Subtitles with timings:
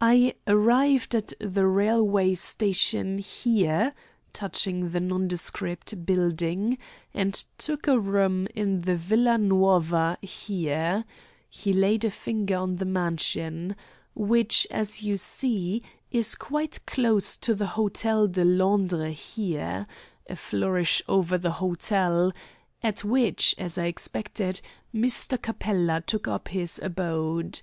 [0.00, 3.94] I arrived at the railway station here"
[4.32, 6.78] (touching the non descript building),
[7.12, 11.04] "and took a room in the Villa Nuova here"
[11.50, 13.74] (he laid a finger on the mansion),
[14.14, 19.88] "which, as you see, is quite close to the Hotel de Londres here"
[20.30, 22.30] (a flourish over the hotel),
[22.84, 24.60] "at which, as I expected,
[24.94, 25.42] Mr.
[25.42, 27.58] Capella took up his abode.